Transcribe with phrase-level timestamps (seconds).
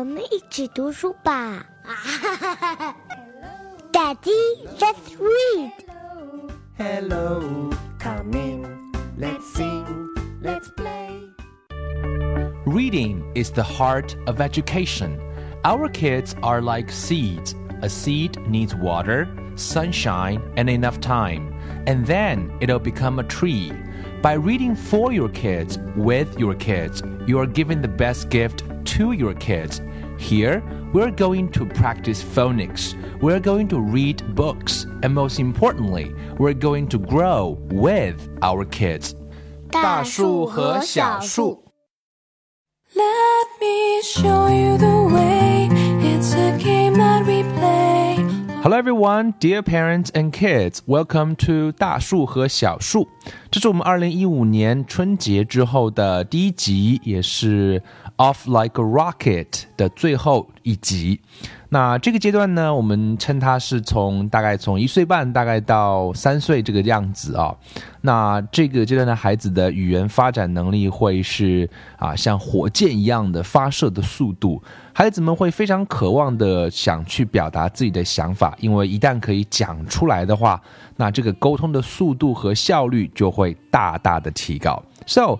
[0.00, 1.64] 我们一起读书吧。
[3.92, 5.72] Daddy, let's read.
[6.76, 8.92] Hello, come in.
[9.18, 10.08] Let's sing.
[10.42, 11.30] Let's play.
[12.66, 15.18] Reading is the heart of education.
[15.64, 17.54] Our kids are like seeds.
[17.82, 21.54] A seed needs water, sunshine, and enough time,
[21.86, 23.72] and then it'll become a tree.
[24.22, 28.64] By reading for your kids, with your kids, you are giving the best gift
[28.96, 29.80] to your kids.
[30.20, 32.94] Here, we're going to practice phonics.
[33.20, 34.86] We're going to read books.
[35.02, 39.14] And most importantly, we're going to grow with our kids.
[39.70, 41.64] 大树和小树。
[42.94, 45.68] Let me show you the way.
[46.00, 48.24] It's a game that we play.
[48.62, 50.80] Hello everyone, dear parents and kids.
[50.86, 53.06] Welcome to 大树和小树。
[53.50, 57.82] 这是我们二零一五年春节之后的第一集，也是
[58.21, 61.19] Off Like a Rocket 的最后一集。
[61.69, 67.55] 那这个阶段呢，我们称它是从大概从一岁半大概到三岁这个样子啊。
[68.01, 74.61] 那这个阶段的孩子的语言发展能力会是啊，像火箭一样的发射的速度，
[74.93, 80.61] 孩子们会非常渴望的想去表达自己的想法，因为一旦可以讲出来的话，
[80.97, 84.83] 那这个沟通的速度和效率就会大大的提高。
[85.07, 85.39] So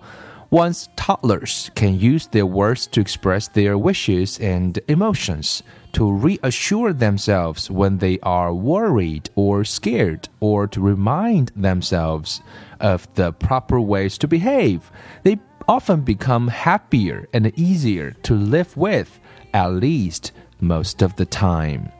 [0.51, 7.69] Once toddlers can use their words to express their wishes and emotions, to reassure themselves
[7.69, 12.39] when they are worried or scared, or to remind themselves
[12.79, 14.89] of the proper ways to behave,
[15.23, 19.19] they often become happier and easier to live with,
[19.53, 20.31] at least
[20.61, 21.91] most of the time.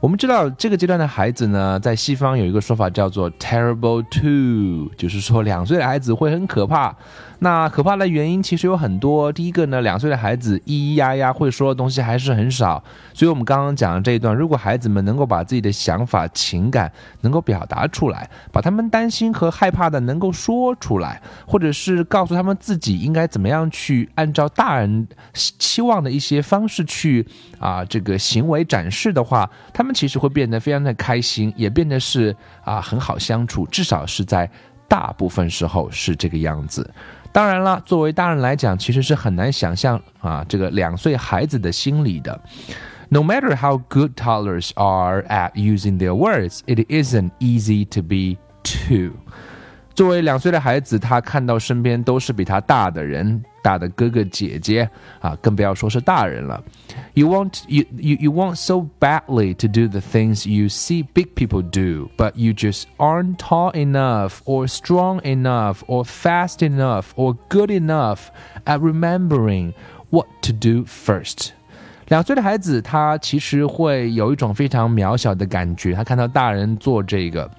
[0.00, 6.92] 我们知道这个阶段的孩子呢，在西方有一个说法叫做 “terrible two”，就是说两岁的孩子会很可怕。
[7.39, 9.31] 那可怕的原因其实有很多。
[9.31, 27.25] 第一个呢，两岁的孩子咿咿呀呀会说的东西还是很少，所以我们刚刚讲的这一段，如果孩子们能够把自己的想法、情感能够表达出来，把他们担心和害怕的能够说出来，或者是告诉他们自己应该怎么样去按照大人期望的一些方式去
[27.59, 34.49] 啊这个行为展示的话，他们其实会变得非常的开心，也变得是啊很好相处，至少是在
[34.87, 36.89] 大部分时候是这个样子。
[37.31, 42.39] 当然了，作为大人来讲，其实是很难想象啊，这个两岁孩子的心理的。
[43.09, 49.13] No matter how good toddlers are at using their words, it isn't easy to be two.
[49.95, 54.88] 作为两岁的孩子，他看到身边都是比他大的人，大的哥哥姐姐
[55.20, 56.62] 啊，更不要说是大人了。
[57.14, 61.62] You want you you you want so badly to do the things you see big people
[61.62, 67.70] do, but you just aren't tall enough, or strong enough, or fast enough, or good
[67.70, 68.28] enough
[68.64, 69.72] at remembering
[70.10, 71.50] what to do first.
[72.08, 77.50] 两岁的孩子，他其实会有一种非常渺小的感觉，他看到大人做这个。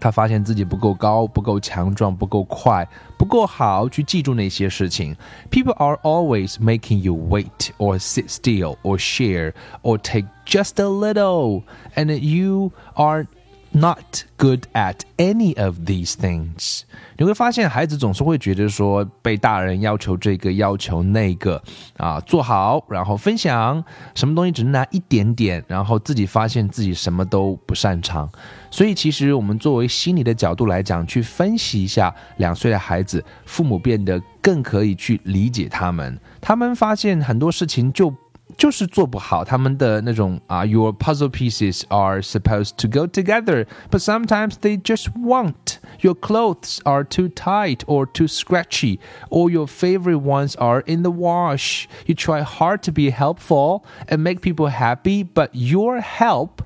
[0.00, 2.86] 他发现自己不够高、不够强壮、不够快、
[3.16, 5.16] 不够好去记住那些事情。
[5.50, 9.52] People are always making you wait or sit still or share
[9.82, 11.62] or take just a little,
[11.94, 13.26] and you are
[13.71, 16.81] not good at any of these things.
[17.17, 21.61] 你会发现，孩子总是会觉得说被大人要求这个要求那个
[21.97, 23.83] 啊，做好，然后分享
[24.15, 28.29] 什么东西只能拿一点点，然后自己发现自己什么都不擅长。
[28.69, 36.19] 所以，其实我们作为心理的角度来讲，去分析一下两岁的孩子，父母变得更可以去理解他们。
[36.39, 38.13] 他们发现很多事情就。
[38.60, 45.78] 就是做不好，他们的那种啊，your puzzle pieces are supposed to go together, but sometimes they just won't.
[46.00, 48.98] Your clothes are too tight or too scratchy,
[49.28, 51.86] or your favorite ones are in the wash.
[52.06, 56.62] You try hard to be helpful and make people happy, but your help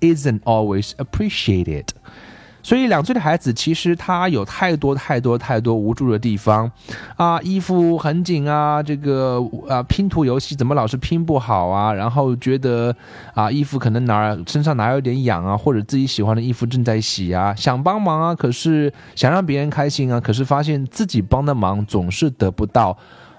[0.00, 1.92] isn't always appreciated.
[2.67, 6.69] 所以两岁的孩子其实他有太多太多太多无助的地方，
[7.15, 11.93] 啊，衣服很紧啊，这个啊拼图游戏怎么老是拼不好啊？
[11.93, 12.93] 然后觉得
[13.33, 22.97] 啊衣服可能哪儿身上哪有点痒啊，或者自己喜欢的衣服正在洗啊，想帮忙啊，可是想让别人开心啊，可是发现自己帮的忙总是得不到。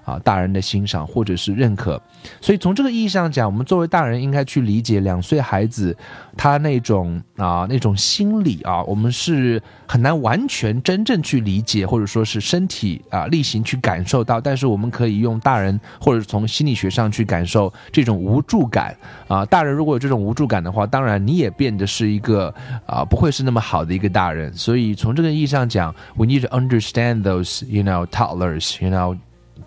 [0.09, 2.01] 啊，大人的欣赏或者是认可，
[2.41, 5.95] 所以从这个意义上讲，我们作为大人应该去理解两岁孩子
[6.35, 18.95] 他那种啊那种心理啊，我们是很难完全真正去理解，或者说是身体啊力行去感受到，但是我们可以用大人或者从心理学上去感受这种无助感
[19.27, 19.45] 啊。
[19.45, 22.51] 大人如果有这种无助感的话，当然你也变得是一个
[22.87, 24.51] 啊不会是那么好的一个大人。
[24.53, 29.15] 所以从这个意义上讲，we need to understand those you know toddlers you know。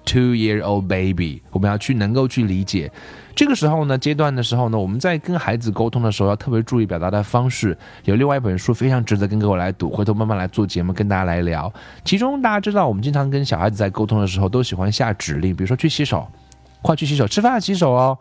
[0.05, 2.91] Two-year-old baby，我们要去能够去理解。
[3.35, 7.77] 这个时候呢，阶段的时候呢，我们在跟孩子沟通的时候，要特别注意表达的方式。
[8.05, 11.73] 有另外一本书非常值得跟各位来读，回头慢慢来做节目跟大家来聊。
[12.05, 16.29] 其中大家知道，我们经常跟小孩子在沟通的时候，都喜欢下指令，比如说去洗手，
[16.83, 18.17] 快去洗手，吃饭洗手哦。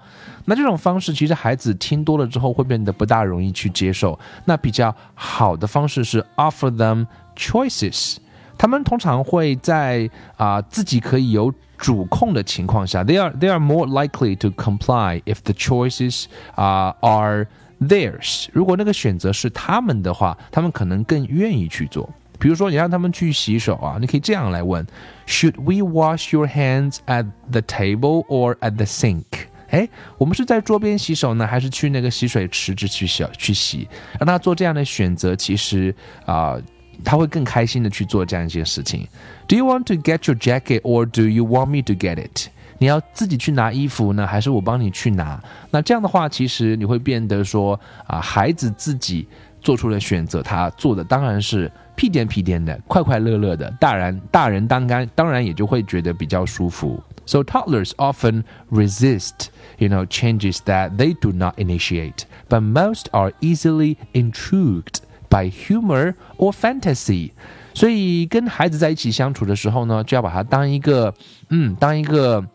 [0.46, 4.18] 那这种方式其实孩子听多了之后会变得不大容易去接受。
[4.46, 7.06] 那比较好的方式是 offer them
[7.36, 8.16] choices。
[8.61, 16.25] 他们通常会在啊、自己可以有主控的情况下，they are they are more likely to comply if the choices
[16.55, 17.47] 啊、are
[17.81, 18.47] theirs。
[18.53, 22.09] 如果那个选择是他们的话，他们可能更愿意去做。
[22.39, 24.87] 比如说，你让他们去洗手啊，你可以这样来问：
[25.27, 29.25] Should we wash your hands at the table or at the sink？
[29.71, 29.89] 哎，
[30.19, 33.89] 我们是在桌边洗手呢，还是去那个洗水池子去洗去洗？
[34.21, 35.95] 让他做这样的选择，其实
[36.25, 36.57] 啊、
[37.05, 39.07] 他会更开心的去做这样一件事情。
[39.47, 42.49] Do you want to get your jacket or do you want me to get it？
[42.79, 45.43] 你要自己去拿衣服呢，还是我帮你去拿？
[45.71, 49.27] 那这样的话，其实你会变得说啊，孩子自己
[49.61, 53.71] 做出了选择，他做的当然是屁颠屁颠的、快快乐乐的。
[53.81, 57.03] 大人大人当然当然也就会觉得比较舒服。
[57.25, 59.49] So toddlers often resist,
[59.79, 65.01] you know, changes that they do not initiate, but most are easily intrigued
[65.32, 67.32] By humor or fantasy.
[67.74, 71.12] 所以跟孩子在一起相处的时候呢，就要把他当一个，
[71.50, 72.46] 嗯，当一个。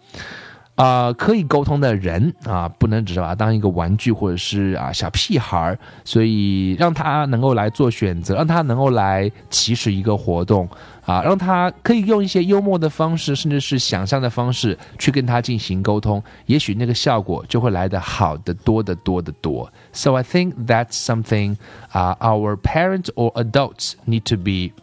[0.75, 10.67] 啊、可以沟通的人啊，不能只是把他当一个玩具或者是啊小屁孩儿，所以让他能够来做选择，让他能够来起始一个活动
[11.05, 19.71] 啊，让他可以用一些幽默的方式，甚至是想象的方式去跟他进行沟通，也许那个效果就会来得好得多得多得多。
[19.93, 21.57] So I think that's something
[21.91, 24.73] 啊、our parents or adults need to be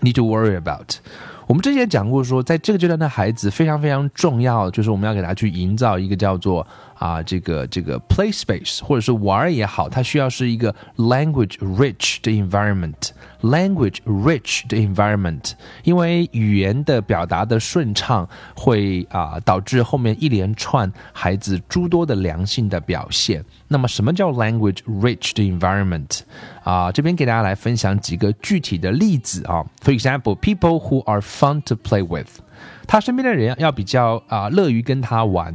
[0.00, 0.96] need to worry about。
[1.47, 6.65] 我们之前讲过说，在这个阶段的孩子非常非常重要，就是我们要给他去营造一个叫做
[7.03, 13.09] 啊这个这个 play space，或者是玩也好，它需要是一个 language rich 的 environment。
[13.41, 15.51] language rich 的 environment，
[15.83, 23.43] 因为语言的表达的顺畅会啊、导致后面一连串孩子诸多的良性的表现。
[23.67, 26.21] 那么什么叫 language rich 的 environment？
[26.63, 29.65] 啊、这边给大家来分享几个具体的例子啊。
[29.83, 32.39] For example, people who are fun to play with，
[32.87, 35.53] 他身边的人要比较啊、乐于跟他玩。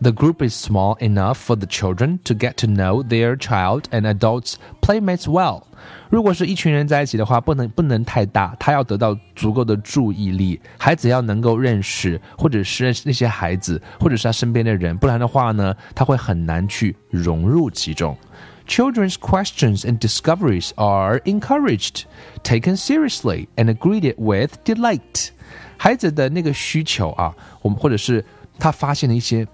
[0.00, 4.02] The group is small enough for the children to get to know their child and
[4.02, 5.62] adults playmates well.
[6.10, 18.16] 如果是一群人在一起的话，不能不能太大，他要得到足够的注意力，孩子要能够认识，或者是认识那些孩子，或者是他身边的人，不然的话呢，他会很难去融入其中。
[18.66, 22.04] Children's questions and discoveries are encouraged,
[22.42, 25.28] taken seriously, and greeted with delight.
[25.76, 28.24] 孩子的那个需求啊，我们或者是
[28.58, 29.46] 他发现的一些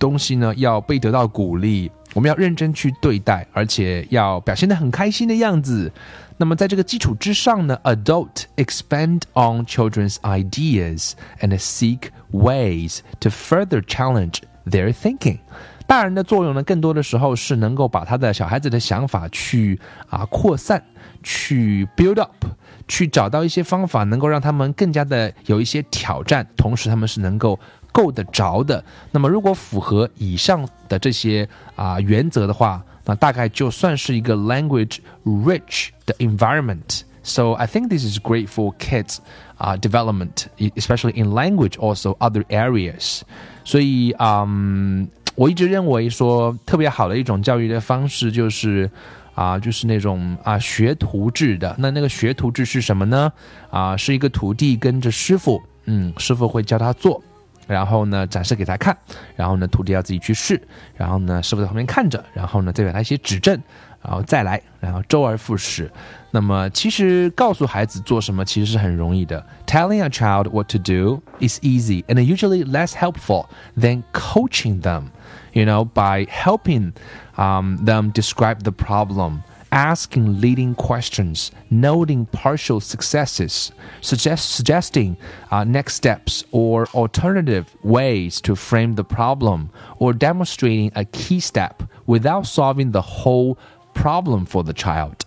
[0.00, 5.92] 东西呢，要被得到鼓励，我们要认真去对待，而且要表现得很开心的样子。
[6.38, 15.38] 那么在这个基础之上呢，adult expand on children's ideas and seek ways to further challenge their thinking。
[15.86, 20.82] 大人的作用呢，更多的时候是能够把他的小孩子的想法去啊扩散，
[21.22, 22.46] 去 build up，
[22.88, 27.58] 去找到一些方法，能够让他们更加的有一些挑战，同时他们是能够
[27.92, 28.82] 够得着的。
[29.10, 37.02] 那么如果符合以上的这些啊、原则的话，那大概就算是一个 language rich 的 environment。
[37.22, 39.18] So I think this is great for kids
[39.58, 43.20] uh, development, e- especially in language, also other areas.
[43.64, 48.90] 所以，嗯，我一直认为说特别好的一种教育的方式就是。
[49.32, 51.74] 啊，就是那种啊学徒制的。
[51.78, 53.32] 那那个学徒制是什么呢？
[53.70, 57.22] 啊，是一个徒弟跟着师傅，嗯，师傅会教他做，
[57.70, 58.96] 然后呢展示给他看，
[59.36, 60.60] 然后呢徒弟要自己去试，
[60.96, 63.60] 然后呢师傅在旁边看着，然后呢再给他一些指正，
[64.02, 65.90] 然后再来，然后周而复始。
[66.32, 69.44] 那么其实告诉孩子做什么其实是很容易的。
[69.66, 73.46] Telling a child what to do is easy and usually less helpful
[73.76, 75.04] than coaching them.
[75.52, 76.92] You know, by helping
[77.36, 85.17] um, them describe the problem, asking leading questions, noting partial successes, suggest, suggesting
[85.51, 89.69] uh, next steps or alternative ways to frame the problem,
[89.99, 93.57] or demonstrating a key step without solving the whole
[93.93, 95.25] problem for the child.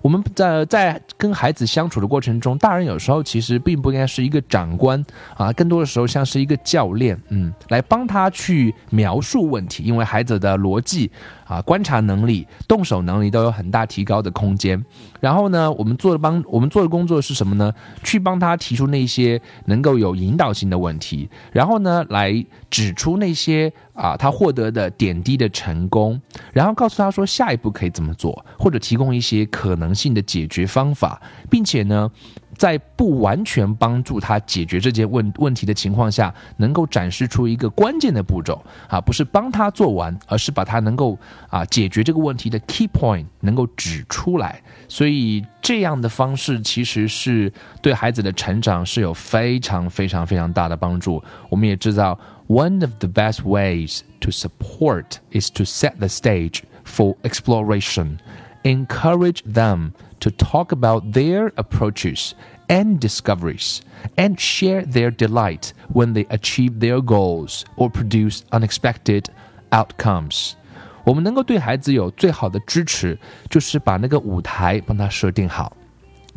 [0.00, 5.04] 我们在在跟孩子相处的过程中，大人有时候其实并不应该是一个长官
[5.36, 11.10] 啊，更多的时候像是一个教练，嗯，来帮他去描述问题，因为孩子的逻辑
[11.45, 14.83] 啊观察能力、动手能力都有很大提高的空间。
[15.19, 17.73] 然后呢，我们做的帮我们做的工作是什么呢？
[18.03, 26.19] 去帮他提出那些能够有引导性的问题，然后呢，来指出那些啊他获得的点滴的成功，
[26.51, 32.09] 然后告诉他说下一步可以怎么做，或者提供一些可能性的解决方法，并且呢。
[32.57, 41.17] 在不完全帮助他解决这件问问题的情况下，能够展示出一个关键的步骤啊，不是帮他做完，而是把他能够
[41.49, 44.61] 啊解决这个问题的 key point 能够指出来。
[44.87, 51.23] 所以这样的方式其实是对孩子的成长是有非常非常非常大的帮助。
[51.49, 58.19] 我们也知道，one of the best ways to support is to set the stage for exploration,
[58.63, 59.91] encourage them.
[60.22, 62.32] to talk about their approaches
[62.66, 63.80] and discoveries
[64.16, 69.24] and share their delight when they achieve their goals or produce unexpected
[69.70, 70.52] outcomes.
[71.04, 73.18] 我们能够对孩子有最好的支持，
[73.48, 75.72] 就是把那个舞台帮他设定好，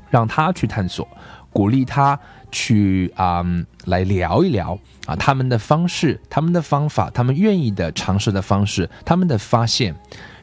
[0.10, 1.08] 让他去探索，
[1.52, 2.18] 鼓励他
[2.52, 9.96] 去啊、嗯、来聊一聊啊他们的方式、他们的方法、他们愿意的尝试的方式、他们的发现。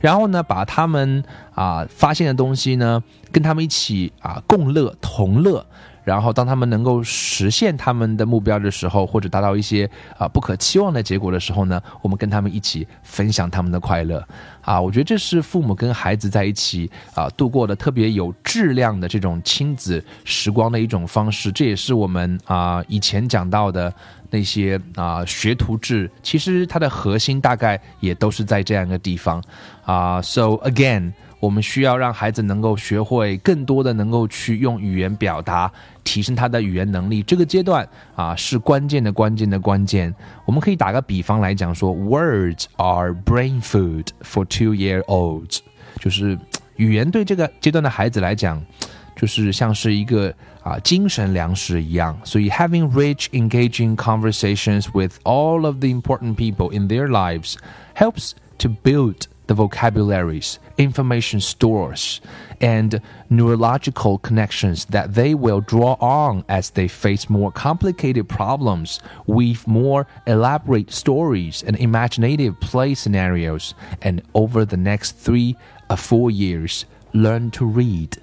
[0.04, 1.24] 然后呢，把他们
[1.56, 5.66] 啊发现的东西呢，跟他们一起啊共乐同乐。
[6.04, 14.26] 然后当他们能够实现他们的目标的时候，或者达到一些啊不可期望的结果的时候呢，我们跟他们一起分享他们的快乐。
[14.62, 21.52] 啊，我觉得这是父母跟孩子在一起啊度过的特别有质量的这种亲子时光的一种方式。
[21.52, 23.94] 这也是我们啊以前讲到的。
[24.34, 29.40] 那些啊学徒制，其实它的核心大概也都是在这样一个地方
[29.86, 30.20] 啊。
[30.24, 35.71] So again，我们需要让孩子能够学会更多的能够去用语言表达，
[36.03, 37.23] 提升他的语言能力。
[37.23, 40.15] 这个阶段啊是关键的关键的关键。
[40.45, 45.59] 我们可以打个比方来讲说，Words are brain food for two-year-olds，
[46.01, 46.39] 就是
[46.77, 48.63] 语言对这个阶段的孩子来讲。
[49.21, 57.57] 就是像是一个啊精神粮食一样，所以 having rich, engaging conversations with all of the important people in their lives
[57.97, 62.22] helps to build the vocabularies, information stores,
[62.62, 69.68] and neurological connections that they will draw on as they face more complicated problems with
[69.68, 75.58] more elaborate stories and imaginative play scenarios, and over the next three
[75.90, 78.18] or four years, learn to read.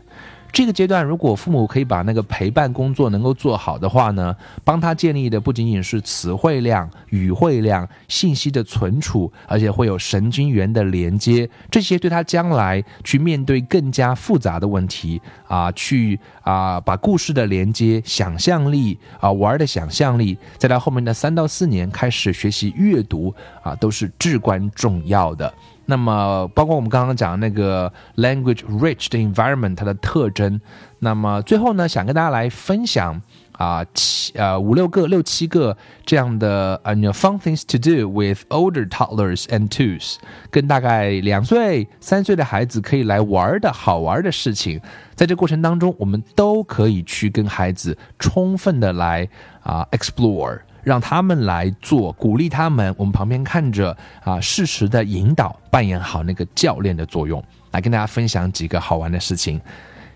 [0.52, 25.52] 这个阶段，如果父母可以把那个陪伴工作能够做好的话呢，帮他建立的不仅仅是词汇量、语汇量、信息的存储，而且会有神经元的连接，这些对他将来去面对更加复杂的问题啊，去啊把故事的连接、想象力啊玩的想象力，在他后面的三到四年开始学习阅读啊，都是至关重要的。
[25.90, 30.60] 那么，包括我们刚刚讲那个 language rich 的 environment 它的特征。
[31.00, 33.20] 那么最后呢，想跟大家来分享
[33.52, 40.16] 啊七呃五六个六七个这样的呃 fun things to do with older toddlers and twos，
[40.50, 44.80] 跟大概两岁三岁的孩子可以来玩的好玩的事情。
[45.16, 49.28] 在这过程当中，我们都可以去跟孩子充分的来
[49.62, 50.60] 啊 explore。
[50.83, 59.59] 让他们来做，鼓励他们，我们旁边看着啊，适时的引导，扮演好那个教练的作用，来跟大家分享几个好玩的事情。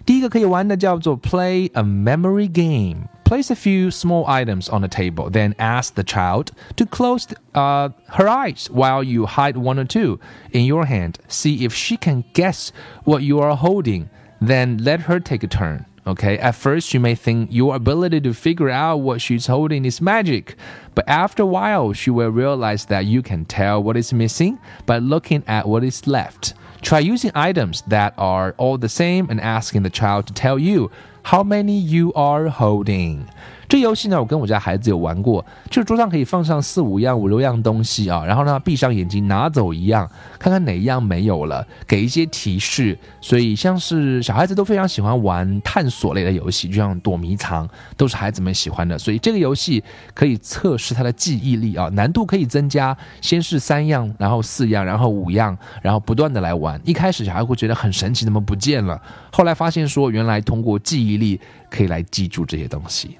[0.05, 3.07] 第一个可以玩的叫做 play a memory game.
[3.25, 6.47] Place a few small items on the table, then ask the child
[6.77, 10.19] to close uh, her eyes while you hide one or two
[10.51, 11.17] in your hand.
[11.27, 12.71] See if she can guess
[13.03, 14.09] what you are holding.
[14.41, 15.85] Then let her take a turn.
[16.06, 20.02] Okay, at first you may think your ability to figure out what she's holding is
[20.02, 20.54] magic,
[20.94, 24.98] but after a while she will realize that you can tell what is missing by
[24.98, 26.52] looking at what is left.
[26.82, 30.90] Try using items that are all the same and asking the child to tell you
[31.22, 33.30] how many you are holding.
[33.74, 42.96] 这游戏呢，我跟我家孩子有玩过，就是桌上可以放上四五样、五六样东西啊，然后让他闭上眼睛拿走一样，看看哪一样没有了，给一些提示。
[43.20, 48.96] 所以像是小孩子都非常喜欢玩探索类的游戏，就像躲迷藏，都是孩子们喜欢的。
[48.96, 49.82] 所以这个游戏
[50.14, 56.80] 可以测试他的记忆力啊，难度可以增加，先是三样，然后四样，然后五样，然后不断的来玩。
[56.84, 59.02] 一开始小孩会觉得很神奇，怎么不见了？
[59.32, 63.18] 后来发现说，原来通过记忆力可以来记住这些东西。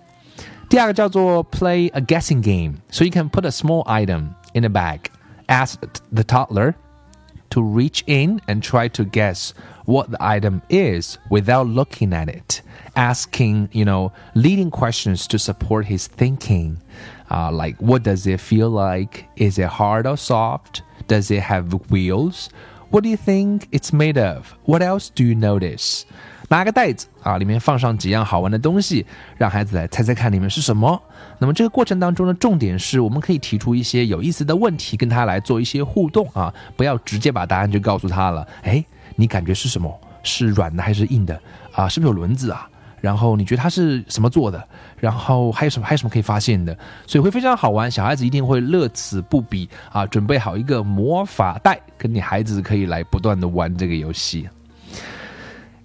[0.70, 2.75] 第二个叫做 play a guessing game.
[2.91, 5.10] So you can put a small item in a bag.
[5.48, 5.79] Ask
[6.12, 6.75] the toddler
[7.50, 9.53] to reach in and try to guess
[9.86, 12.62] what the item is without looking at it.
[12.96, 16.82] Asking, you know, leading questions to support his thinking.
[17.32, 19.27] Uh, like, what does it feel like?
[19.36, 20.84] Is it hard or soft?
[21.08, 22.50] Does it have wheels?
[22.91, 24.56] What do you think it's made of?
[24.65, 26.06] What else do you notice?
[26.49, 29.05] 拿个袋子啊，里面放上几样好玩的东西，
[29.37, 31.01] 让孩子来猜猜看里面是什么。
[31.39, 38.47] 那么这个过程当中呢，重点是我们可以提出一些有意思的问题，跟他来做一些互动啊，不要直接把答案就告诉他了。
[38.63, 38.85] 哎，
[39.17, 40.01] 你感觉是什么？
[40.23, 41.39] 是软的还是硬的？
[41.73, 42.69] 啊，是不是有轮子啊？
[43.01, 44.67] 然后你觉得它是什么做的？
[44.99, 45.87] 然后还有什么？
[45.87, 46.75] 还有什么可以发现的？
[47.07, 50.07] 所以会非常好玩，小孩子一定会乐此不彼啊！
[50.07, 54.49] 准备好一个魔法袋，跟你孩子可以来不断的玩这个游戏。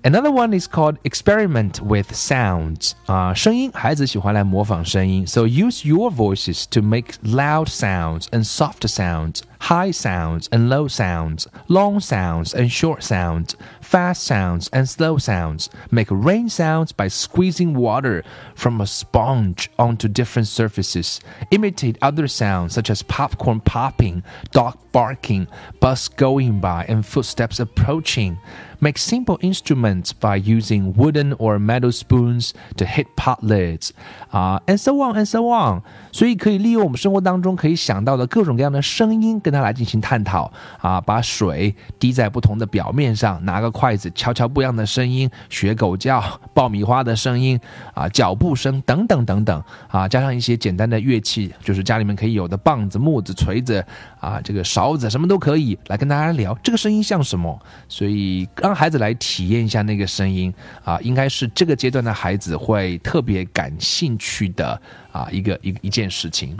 [0.07, 2.93] Another one is called experiment with sounds.
[3.07, 5.27] 啊，声音，孩子喜欢来模仿声音。
[5.27, 11.47] So use your voices to make loud sounds and soft sounds, high sounds and low sounds,
[11.69, 15.71] long sounds and short sounds, fast sounds and slow sounds.
[15.91, 18.23] Make rain sounds by squeezing water
[18.55, 21.21] from a sponge onto different surfaces.
[21.51, 25.49] Imitate other sounds such as popcorn popping, dog barking,
[25.81, 28.37] bus going by, and footsteps approaching.
[28.82, 33.92] Make simple instruments by using wooden or metal spoons to hit pot lids,
[34.32, 35.82] uh, and so on and so on.
[36.14, 41.02] 所以可以利用我们生活当中可以想到的各种各样的声音，跟它来进行探讨啊。
[41.02, 47.60] 把水滴在不同的表面上，拿个筷子敲敲不一样的声音，学狗叫、 爆米花的声音
[47.94, 53.84] 啊，脚步声等等等等啊，加上一些简单的乐器，就是家里面可以有的棒子、木子、锤子
[54.22, 57.60] 啊，这个勺子什么都可以来跟大家聊这个声音像什么。
[57.88, 64.80] 所以让孩子来体验一下那个声音啊，应该是这个阶段的孩子会特别感兴趣的
[65.12, 66.56] 啊一个一一件事情。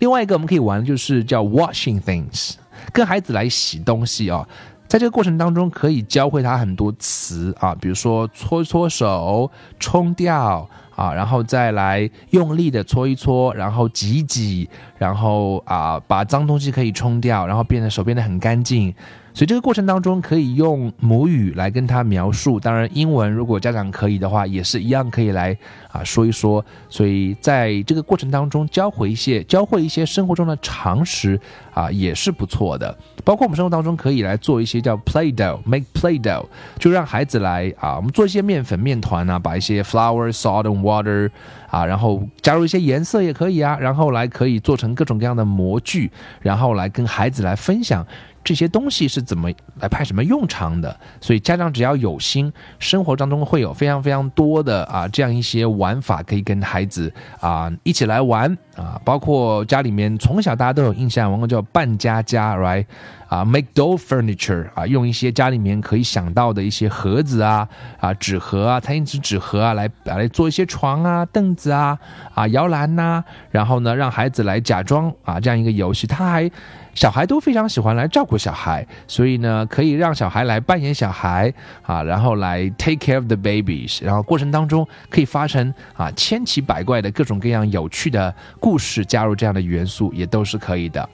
[0.00, 2.54] 另外一个我们可以玩就是叫 washing things，
[2.92, 4.44] 跟孩子来洗东西啊。
[4.88, 9.48] 在这个过程当中，可以教会他很多词啊，比如说搓搓手、
[9.78, 18.92] 冲掉啊，然后再来用力的搓一搓，然后挤挤，然后啊把脏东西可以冲掉，然后变得手变得很干净。
[19.36, 25.54] 所以这个过程当中可以用母语来跟他描述，当然英文如果家长可以的话，也是一样可以来
[25.92, 26.64] 啊说一说。
[26.88, 31.38] 所以在这个过程当中教会一些教会一些生活中的常识
[31.74, 32.96] 啊也是不错的。
[33.24, 36.46] 包括我们生活当中可以来做一些叫 play dough，make play dough，
[36.78, 41.28] 就让孩子来啊我们做一些面粉面团啊，把一些 flour salt and water
[41.68, 48.06] 啊，然后加入一些颜色也可以啊，然后来可以做成各种各样的模具，然后来跟孩子来分享。
[48.46, 50.96] 这些东西是怎么来派什么用场的？
[51.20, 62.86] 所以家长只要有心，生活当中会有非常非常多的啊这样一些玩法可以跟孩子啊一起来玩啊，包括家里面从小大家都有印象，玩过叫扮家家，right？
[63.28, 71.98] 啊，make d o l furniture 啊，用一些家里面可以想到的一些盒子啊啊纸盒啊，餐巾纸纸盒啊来来做一些床啊凳子啊
[72.34, 76.50] 啊摇篮呐，然后呢让孩子来假装啊这样一个游戏，他还。
[76.94, 91.06] 小孩都非常喜欢来照顾小孩，所以呢，可以让小孩来扮演小孩啊，然后来 take care of the babies，然后过程当中可以发生啊千奇百怪的各种各样有趣的故事，加入这样的元素也都是可以的。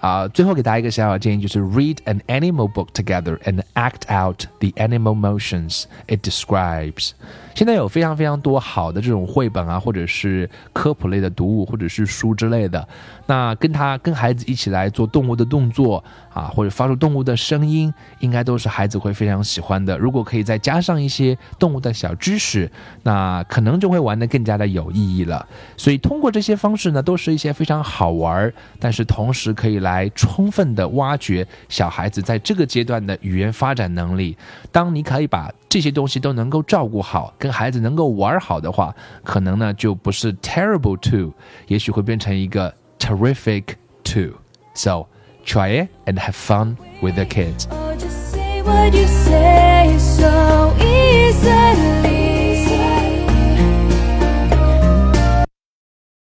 [0.00, 7.12] 啊，最后给大家一个小小建议，就是 read an animal book together and act out the animal motions it describes。
[7.55, 12.87] 现在有非常非常多好的这种绘本啊，或者是科普类的读物，或者是书之类的。
[13.25, 19.97] 那跟他跟孩子一起来做动物的动作啊，或者发出动物的声音，应该都是孩子会非常喜欢的。
[19.97, 22.71] 如果可以再加上一些动物的小知识，
[23.03, 25.45] 那可能就会玩得更加的有意义了。
[25.77, 34.35] 所以通过这些方式呢，都是一些非常好玩，但是同时可以来充分的挖掘小孩子在这个阶段的语言发展能力。
[34.71, 41.32] 当你可以把这些东西都能够照顾好，跟孩子能够玩好的话，可能呢就不是 terrible two，
[41.68, 43.64] 也许会变成一个 terrific
[44.02, 45.06] two。So
[45.44, 47.66] try it and have fun with the kids.